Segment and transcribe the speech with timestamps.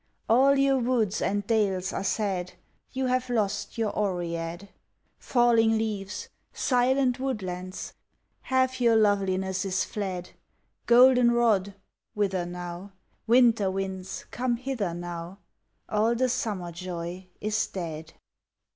[0.27, 2.53] All your woods and dales are sad,
[2.91, 4.69] You have lost your Oread.
[5.19, 6.27] Falling leaves!
[6.51, 7.93] Silent woodlands!
[8.41, 10.31] Half your loveliness is fled.
[10.87, 11.75] Golden rod,
[12.15, 12.93] wither now!
[13.27, 15.37] Winter winds, come hither now!
[15.87, 18.13] All the summer joy is dead.